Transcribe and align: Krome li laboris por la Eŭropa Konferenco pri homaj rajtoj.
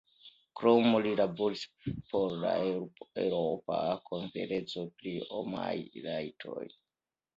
Krome 0.59 1.01
li 1.05 1.09
laboris 1.19 1.65
por 2.13 2.33
la 2.45 2.55
Eŭropa 2.71 3.77
Konferenco 4.09 4.87
pri 5.03 5.15
homaj 5.33 5.71
rajtoj. 6.09 6.69